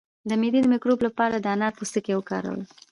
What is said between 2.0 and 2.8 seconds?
وکاروئ